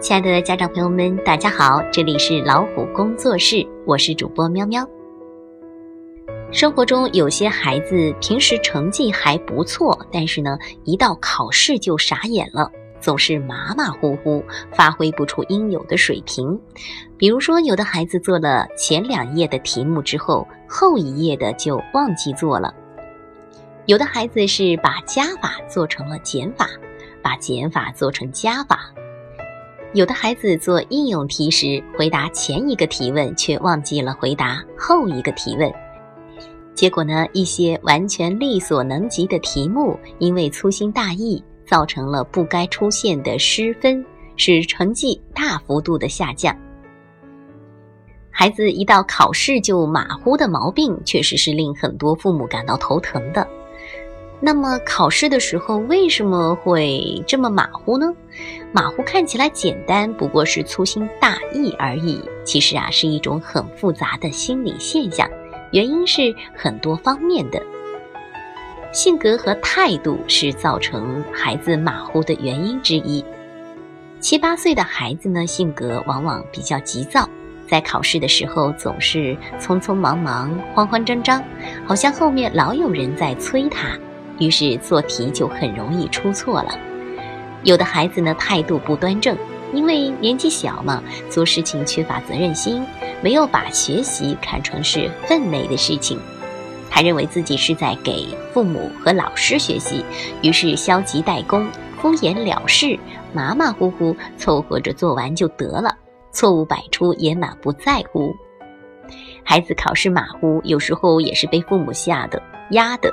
[0.00, 4.88] 亲爱的家长朋友们，大家好，这里是老虎工作室，我是主播喵喵。
[6.52, 16.56] 生活中有些孩子平时成绩还不错，但是呢，一到考试就傻眼了，总是马马虎虎，发挥不出应有的水平。
[17.16, 22.72] 比如说，有的孩子做了前两页的题目之后，后一页的就忘记做了；
[23.86, 26.68] 有的孩子是把加法做成了减法，
[27.20, 28.76] 把减法做成加法；
[29.94, 35.72] 有的孩子做应用题时，回答前一个提问，却忘记了回答后一个提问。
[36.74, 44.04] 结果呢，一些完全力所能及的题目，因为粗心大意，造成了不该出现的失分，
[44.36, 46.54] 使成绩大幅度的下降。
[48.30, 53.48] 孩子一到考试就马虎的毛病，确实是令很多父母感到头疼的。
[54.40, 58.06] 那么考试的时候为什么会这么马虎呢？
[58.72, 65.28] 马虎看起来简单，不过是粗心大意而已，其实啊是一种很复杂的心理现象。
[65.72, 67.60] 原因是很多方面的，
[68.92, 73.24] 性格和态度是造成孩子马虎的原因之一。
[74.20, 77.28] 七八岁的孩子呢，性格往往比较急躁，
[77.68, 81.42] 在考试的时候总是匆匆忙忙、慌慌张张，
[81.84, 83.98] 好像后面老有人在催他，
[84.38, 86.78] 于是做题就很容易出错了。
[87.64, 89.36] 有的孩子呢，态度不端正，
[89.72, 92.84] 因为年纪小嘛，做事情缺乏责任心。
[93.20, 96.20] 没有把学习看成是分内的事情，
[96.88, 100.04] 他认为自己是在给父母和老师学习，
[100.40, 101.66] 于是消极怠工、
[102.00, 102.96] 敷衍了事、
[103.32, 105.96] 马马虎虎凑合着做完就得了，
[106.30, 108.32] 错误百出也满不在乎。
[109.42, 113.12] 孩子考试马虎，有时候也是被父母吓的、压的。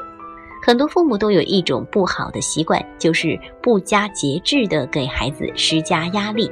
[0.66, 6.52] 很多父母都有一种不好的习惯，就是不加节制地给孩子施加压力。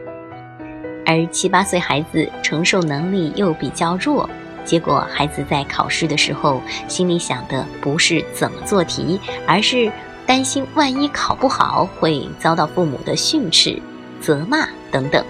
[1.04, 4.30] 而七八岁孩子承受能力又比较弱，
[4.64, 9.92] 结果孩子在考试的时候心里想的不是怎么做题，而是
[10.28, 13.82] 担心万一考不好会遭到父母的训斥、
[14.22, 15.26] 责骂等等。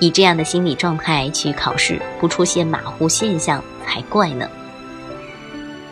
[0.00, 4.50] 以这样的心理状态去考试，不出现马虎现象才怪呢。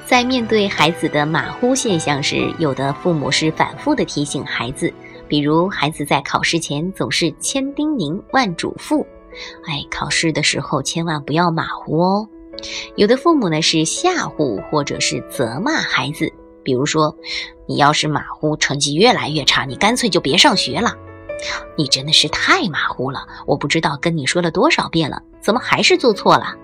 [0.08, 4.90] 在面对孩子的马虎现象时，有的父母是反复的提醒孩子。
[5.28, 9.04] 比如孩子在考试前总是千叮咛万嘱咐，
[9.66, 12.26] 哎，考试的时候千万不要马虎哦。
[12.96, 16.32] 有的父母呢是吓唬或者是责骂孩子，
[16.62, 17.14] 比如说，
[17.66, 20.94] 你要是马虎，成绩越来越差，你干脆就别上学了。
[21.76, 26.54] 你真的是太马虎了，我不知道跟你说了多少遍了，怎么还是做错了？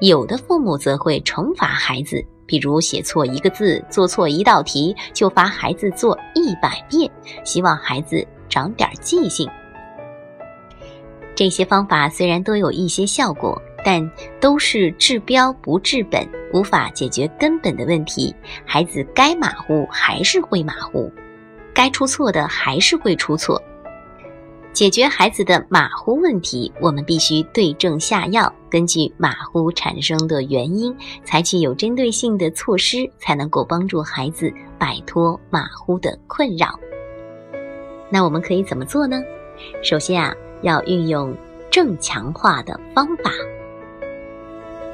[0.00, 2.24] 有的父母则会惩罚孩子。
[2.46, 7.10] 比如写错一个字，做错一道题，就罚孩子做一百遍，
[7.44, 9.46] 希望孩子长点记性。
[11.34, 14.10] 这些方法虽然都有一些效果，但
[14.40, 18.34] 都是治标不治本，无法解决根本的问题。
[18.64, 21.12] 孩子该马虎还是会马虎，
[21.74, 23.62] 该出错的还是会出错。
[24.78, 36.78] 解决孩子的马虎问题，我们必须对症下药，根据马虎产生的原因，采取有针对性的措施，才能够帮助孩子摆脱马虎的困扰。
[38.08, 39.20] 那我们可以怎么做呢？
[39.82, 41.34] 首先啊，要运用
[41.72, 43.32] 正强化的方法。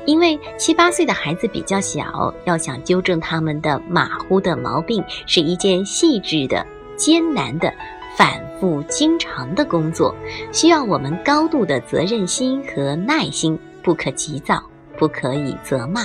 [0.06, 6.66] 因为七八岁的孩子比较小，要想纠正他们的马虎的毛病，是一件细致的、
[6.96, 7.70] 艰难的。
[8.16, 10.14] 反复经常的工作，
[10.52, 14.62] 需要我们高度的责任心和耐心，不可急躁，
[14.96, 16.02] 不可以责骂，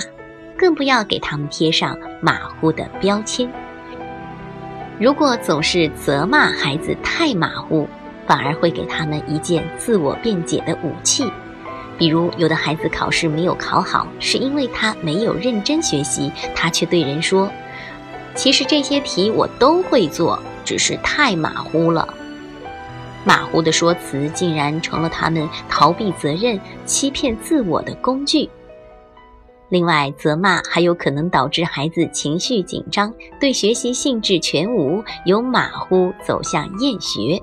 [0.56, 3.50] 更不要给他们贴上马虎的标签。
[4.98, 7.88] 如果总是责骂孩子太马虎，
[8.26, 11.30] 反而会给他们一件自我辩解的武器。
[11.96, 17.50] 比如，有的孩子考试没有考好，是因为他没有认真学习，他却对人说
[18.34, 22.14] ：“其实这些题我都会做。”只是太马虎了，
[23.24, 28.48] 马虎的说辞竟然成了他们逃避责任、欺骗自我的工具。
[29.68, 37.42] 另外，责骂还有可能导致孩子情绪紧张，对学习兴致全无，由马虎走向厌学。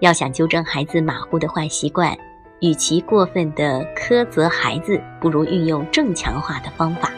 [0.00, 2.18] 要想纠正孩子马虎的坏习惯，
[2.60, 7.12] 与其过分的苛责孩子，不如运用正强化的方法。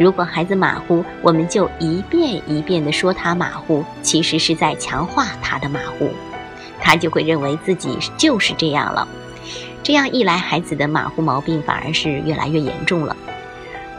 [0.00, 6.08] 如果孩子马虎，我们就一遍一遍地说他马虎，其实是在强化他的马虎，
[6.80, 9.06] 他就会认为自己就是这样了。
[9.82, 13.14] 这样一来，孩子的马虎毛病反而是越来越严重了。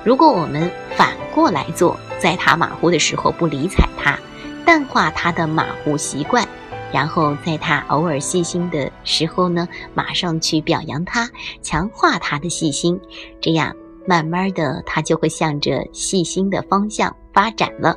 [0.03, 4.17] 如果我们反过来做，在他马虎的时候不理睬他，
[4.65, 6.47] 淡化他的马虎习惯，
[6.91, 11.29] 然后在他偶尔细心的时候呢，马上去表扬他，
[11.61, 12.99] 强化他的细心，
[13.39, 13.75] 这样
[14.05, 17.95] 慢慢的他就会向着细心的方向发展了。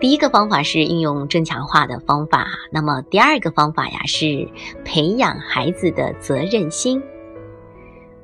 [0.00, 4.46] 第一个方法是运用正强化的方法，那么第二个方法呀是
[4.84, 7.02] 培养孩子的责任心。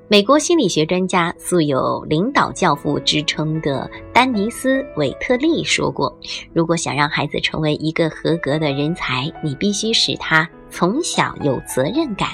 [0.06, 6.12] 美国心理学专家、素有“领导教父”之称的丹尼斯·韦特利说过
[6.52, 12.28] ：“如果想让孩子成为一个合格的人才，你必须使他从小有责任感，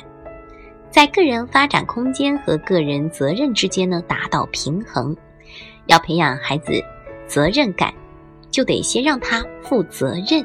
[0.97, 5.15] 在个人发展空间和个人责任之间呢达到平衡。
[5.89, 6.73] 要培养孩子
[7.27, 7.93] 责任感，
[8.51, 10.43] 就得先让他负责任。”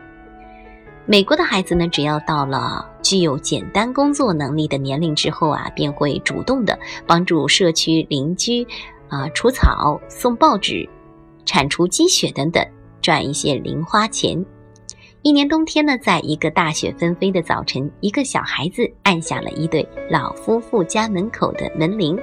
[1.07, 6.77] 美国的孩子呢，只要到了具有简单工作能力的年龄之后啊，便会主动的
[7.07, 8.67] 帮助社区邻居，
[9.07, 10.85] 啊除草、送报纸、
[11.45, 12.61] 铲除积雪等等，
[13.01, 14.45] 赚一些零花钱。
[15.23, 22.17] 一年冬天呢，在一个大雪纷飞的早晨，一个小孩子按下了一对老夫妇家门口的门铃。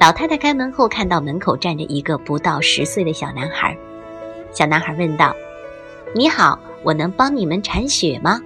[0.00, 3.76] 老太太开门后，看到门口站着一个不到十岁的小男孩。
[4.50, 5.32] 小男孩问道
[6.12, 8.40] ：“你好。”我能帮你们铲雪吗？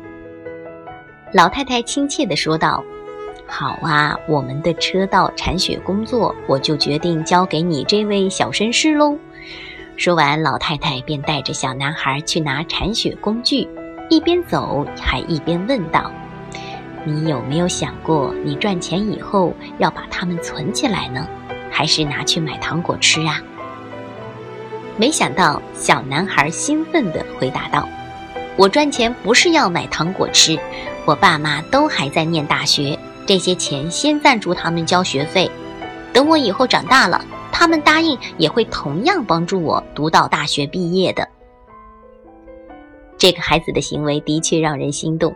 [1.34, 2.82] 老太太亲切地说道
[3.46, 9.18] ：“好啊，我们的车道铲雪工作，我就决定交给你这位小绅士喽。”
[9.96, 13.68] 说完，老太太便带着小男孩去拿铲雪工具，
[14.08, 16.10] 一边走还一边问道
[17.04, 21.28] ：“你有没有想过，你赚钱以后要把它们存起来呢，
[21.70, 23.40] 还是拿去买糖果吃啊？”
[24.96, 27.88] 没想到，小男孩兴奋地回答道。
[28.56, 30.58] 我赚钱不是要买糖果吃，
[31.04, 35.50] 我爸妈都还在念大学，这些钱先赞助他们交学费。
[36.12, 41.28] 等我以后长大了，他们答应也会同样帮助我读到大学毕业的。
[43.16, 45.32] 这个孩子的行为的确让人心动，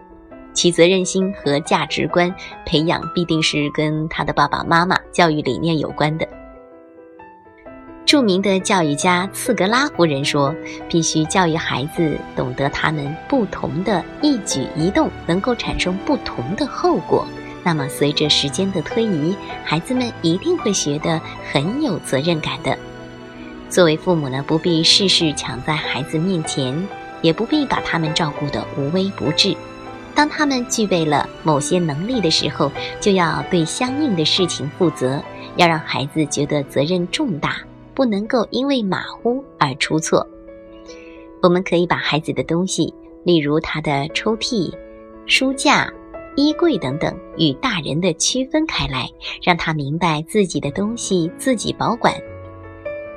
[0.53, 2.35] 其责任心和价值观
[2.65, 6.27] 培养必定是跟他的爸爸妈妈教育理念有关的。
[8.05, 10.55] 著名的教育家茨格拉夫人说
[10.89, 17.27] ：“必须教育孩子懂得他们不同的一举一动能够产生不同的后果。
[17.67, 19.35] 那么，随着时间的推移，
[19.65, 21.21] 孩子们一定会学得
[21.51, 22.79] 很有责任感的。
[23.69, 26.81] 作为父母呢，不必事事抢在孩子面前，
[27.23, 29.53] 也不必把他们照顾得无微不至。
[30.15, 32.71] 当他们具备了某些能力的时候，
[33.01, 35.21] 就要对相应的事情负责，
[35.57, 37.57] 要让孩子觉得责任重大。”
[37.97, 40.25] 不能够因为马虎而出错。
[41.43, 42.93] 我们可以把孩子的东西，
[43.25, 44.71] 例如他的抽屉、
[45.25, 45.91] 书架、
[46.37, 49.09] 衣柜等等，与大人的区分开来，
[49.43, 52.15] 让他明白自己的东西自己保管。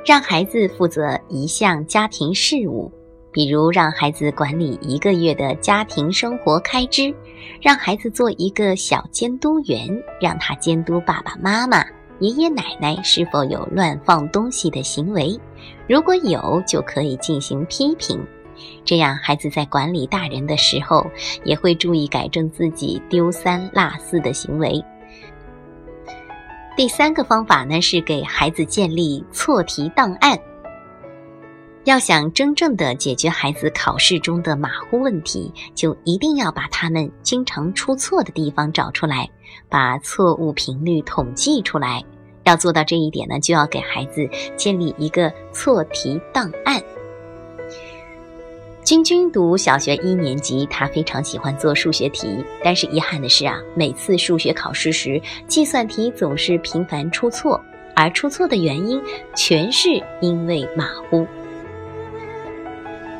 [0.05, 2.89] 让孩子负责一项家庭事务，
[3.31, 7.13] 比如让孩子管理一个月的家庭生活开支，
[7.61, 11.85] 让孩子做一个小监督员，让他监督爸爸妈妈。
[12.19, 15.39] 爷爷奶奶是否有乱放东西的行为？
[15.87, 18.19] 如果有，就可以进行批评。
[18.89, 21.05] 这样，孩子在管理大人的时候，
[21.43, 24.83] 也会注意改正自己丢三落四的行为。
[26.75, 30.35] 第三个方法呢，是给孩子建立错题档案。
[31.83, 39.29] 要想真正的解决孩子考试中的马虎问题，就一定要把他们经常出错的地方找出来，
[39.69, 42.03] 把错误频率统计出来。
[42.43, 46.81] 要做到这一点呢，就要给孩子建立一个错题档案。
[48.89, 57.63] 君君读小学一年级，他非常喜欢做数学题，但是遗憾的是啊，每次数学考试时，计算题总是频繁出错，
[57.95, 58.99] 而出错的原因
[59.35, 59.89] 全是
[60.21, 61.27] 因为马虎。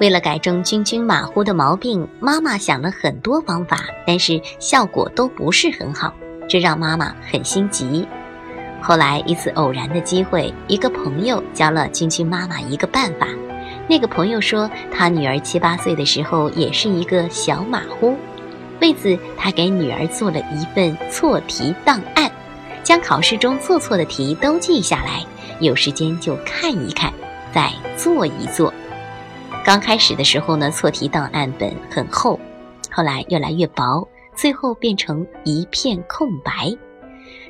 [0.01, 6.11] 为了改正君君马虎的毛病，妈妈想了很多方法，但是效果都不是很好，
[6.49, 8.07] 这让妈妈很心急。
[8.81, 13.27] 后来一次偶然的机会，一个朋友教了君君妈妈一个办法。
[13.89, 18.15] 那个朋友说，他女儿七八岁的时候也是一个小马虎，
[18.79, 22.31] 为此他给女儿做了一份错题档案，
[22.83, 25.25] 将考试中做错的题都记下来，
[25.59, 27.11] 有时间就看一看，
[27.51, 28.71] 再做一做。
[29.65, 32.39] 刚开始的时候呢，错题档案本很厚，
[32.91, 36.77] 后来越来越薄，最后变成一片空白。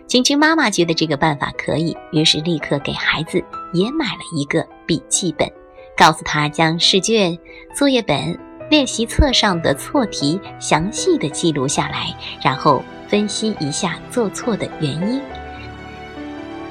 [0.08, 3.44] 君君妈妈觉得这个办法可以，于是立刻给孩子
[3.74, 5.52] 也买了一个笔记本，
[6.00, 7.38] 告诉他将试卷、
[7.76, 8.40] 作业本、
[8.70, 15.22] 练习册上的错题详细的记录下来，然后分析一下做错的原因。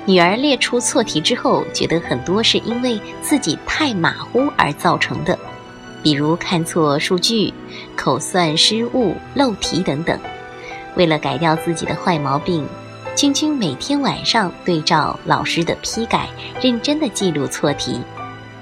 [0.07, 5.39] 女儿列出错题之后，觉得很多是因为自己太马虎而造成的。
[6.03, 7.53] 比如看错数据、
[7.95, 10.19] 口算失误、漏题等等。
[10.97, 12.67] 为了改掉自己的坏毛病，
[13.15, 16.31] 君君每天晚上对照老师的批改，
[16.63, 18.01] 认真的记录错题。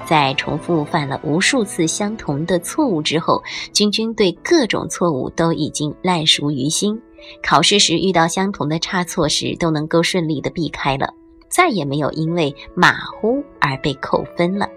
[0.06, 7.00] 在重复犯了无数次相同的错误之后，君君对各种错误都已经烂熟于心。
[7.42, 11.12] 考试时遇到相同的差错时，都能够顺利的避开了，
[11.48, 14.68] 再也没有因为马虎而被扣分了。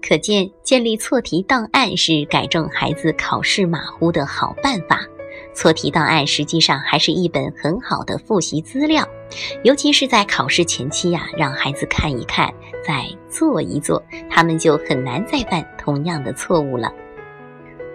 [0.00, 5.00] 可见，建立错题档案是改正孩子考试马虎的好办法。
[5.56, 9.08] 错题档案实际上还是一本很好的复习资料，
[9.64, 12.52] 尤其是在考试前期呀，让孩子看一看，
[12.86, 16.92] 再做一做，他们就很难再犯同样的错误了。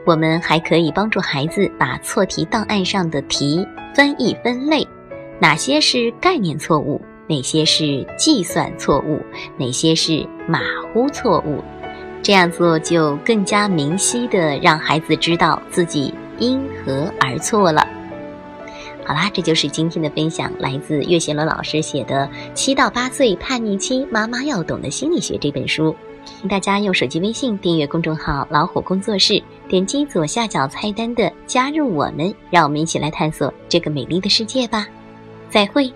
[0.08, 3.64] 我们还可以帮助孩子把错题档案上的题
[3.94, 4.88] 分一分类，
[5.40, 9.22] 哪些是概念错误，哪些是计算错误，
[9.56, 11.64] 哪些是马虎错误。
[12.24, 16.12] 这样做就更加明晰的让孩子知道自己。
[16.42, 17.88] 因何而错了？
[19.06, 25.96] 好啦，这就是今天的分享，来自岳贤伦老师写的《七到八岁叛逆期妈妈要懂的心理学》这本书。
[26.24, 34.88] 请大家用手机微信订阅公众号“老虎工作室”，点击左下角菜单的“加入我们”，让我们一起来探索这个美丽的世界吧。
[35.50, 35.92] 再会。